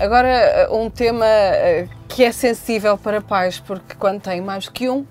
[0.00, 5.04] Agora, um tema eh, que é sensível para pais, porque quando têm mais que um,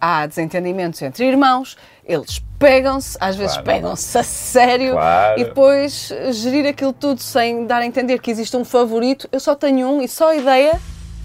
[0.00, 3.66] há desentendimentos entre irmãos, eles pegam-se, às vezes Claro.
[3.66, 5.40] pegam-se a sério Claro.
[5.40, 9.28] e depois eh, gerir aquilo tudo sem dar a entender que existe um favorito.
[9.32, 10.80] Eu só tenho um e só a ideia,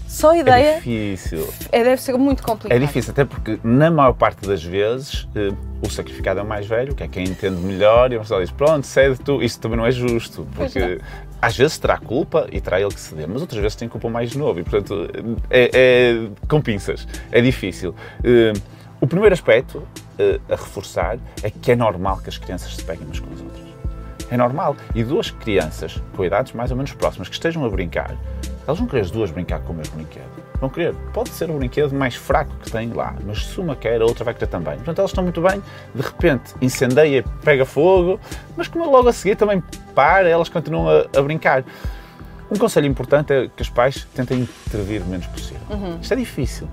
[0.06, 1.48] só a É ideia, difícil.
[1.72, 2.76] é, deve ser muito complicado.
[2.76, 5.52] É difícil, até porque na maior parte das vezes eh,
[5.84, 8.50] o sacrificado é o mais velho, que é quem entende melhor, e a pessoa diz:
[8.50, 9.42] Pronto, cede tu.
[9.42, 11.00] Isso também não é justo, porque
[11.42, 14.10] às vezes terá culpa e terá ele que ceder, mas outras vezes tem culpa o
[14.10, 15.08] mais novo, e portanto
[15.50, 17.94] é, é com pinças, é difícil.
[18.24, 18.52] Eh,
[19.00, 19.82] o primeiro aspecto
[20.18, 23.40] eh, a reforçar é que é normal que as crianças se peguem umas com as
[23.40, 23.66] outras.
[24.30, 24.74] É normal.
[24.94, 28.16] E duas crianças com idades mais ou menos próximas que estejam a brincar,
[28.66, 30.24] elas vão querer as duas brincar com o mesmo brinquedo.
[30.60, 30.94] Vão querer.
[31.12, 34.24] Pode ser o brinquedo mais fraco que tem lá, mas se uma quer, a outra
[34.24, 34.74] vai querer também.
[34.76, 35.62] Portanto, elas estão muito bem.
[35.94, 38.18] De repente, incendeia, pega fogo,
[38.56, 39.62] mas como logo a seguir também
[39.94, 41.64] para, elas continuam a, a brincar.
[42.50, 45.62] Um conselho importante é que os pais tentem intervir o menos possível.
[46.00, 46.68] Isto é difícil,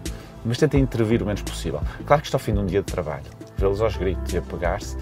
[0.45, 1.81] mas tentem intervir o menos possível.
[2.05, 3.25] Claro que isto ao fim de um dia de trabalho,
[3.57, 4.97] vê-los aos gritos e a pegar-se,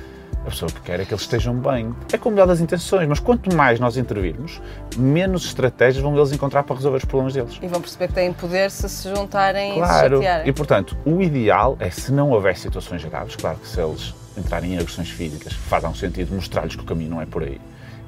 [0.46, 1.94] a pessoa que quer é que eles estejam bem.
[2.12, 4.62] É com o melhor das intenções, mas quanto mais nós intervirmos,
[4.98, 7.60] menos estratégias vão eles encontrar para resolver os problemas deles.
[7.62, 10.16] E vão perceber que têm poder se se juntarem e se Claro.
[10.18, 10.50] chatearem.
[10.50, 14.74] E portanto, o ideal é se não houver situações graves, claro que se eles entrarem
[14.74, 17.60] em agressões físicas, faz um sentido mostrar-lhes que o caminho não é por aí.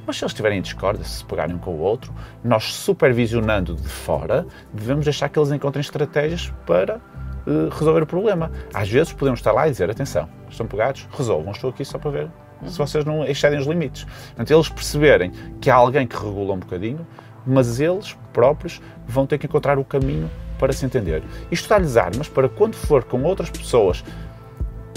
[0.06, 3.76] Mas se eles estiverem em discórdia, se se pegarem um com o outro, nós supervisionando
[3.76, 7.00] de fora, devemos deixar que eles encontrem estratégias para
[7.48, 8.52] eh, resolver o problema.
[8.74, 12.12] Às vezes podemos estar lá e dizer, atenção, estão pegados, resolvam, estou aqui só para
[12.12, 12.30] ver
[12.66, 14.06] se vocês não excedem os limites.
[14.06, 17.06] Portanto, eles perceberem que há alguém que regula um bocadinho,
[17.46, 21.24] mas eles próprios vão ter que encontrar o caminho para se entender.
[21.52, 24.04] Isto dá-lhes armas para quando for com outras pessoas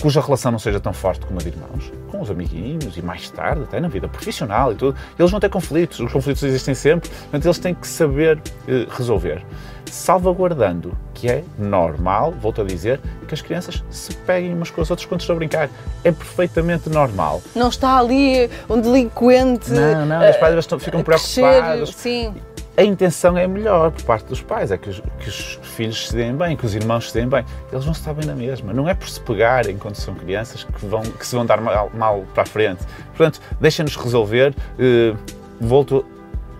[0.06, 3.28] cuja relação não seja tão forte como a de irmãos, com os amiguinhos e mais
[3.28, 7.10] tarde, até na vida profissional e tudo, eles vão ter conflitos, os conflitos existem sempre,
[7.10, 9.44] portanto eles têm que saber eh, resolver.
[9.90, 14.88] Salvaguardando que é normal, volto a dizer, que as crianças se peguem umas com as
[14.92, 15.68] outras quando estão a brincar.
[16.04, 17.42] É perfeitamente normal.
[17.52, 19.72] Não está ali um delinquente.
[19.72, 21.92] Não, não, eh, os pais ficam preocupados.
[21.96, 22.32] Sim,
[22.78, 26.14] A intenção é melhor por parte dos pais, é que os, que os filhos se
[26.14, 27.42] deem bem, que os irmãos se deem bem.
[27.72, 28.70] Eles vão estar bem na mesma.
[28.74, 31.90] Não é por se pegarem quando são crianças que, vão, que se vão dar mal,
[31.94, 32.84] mal para a frente.
[33.16, 34.54] Portanto, deixem-nos resolver.
[34.78, 35.14] Eh,
[35.58, 36.04] volto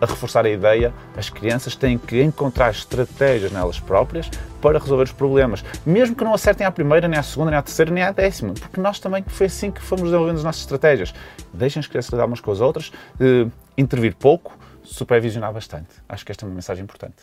[0.00, 5.12] a reforçar a ideia, as crianças têm que encontrar estratégias nelas próprias para resolver os
[5.12, 8.12] problemas, mesmo que não acertem à primeira, nem à segunda, nem à terceira, nem à
[8.12, 11.14] décima, porque nós também foi assim que fomos desenvolvendo as nossas estratégias.
[11.52, 13.46] Deixem as crianças lidar umas com as outras, eh,
[13.76, 14.56] intervir pouco,
[14.86, 15.90] supervisionar bastante.
[16.08, 17.16] Acho que esta é uma mensagem importante.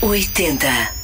[0.00, 1.01] M80.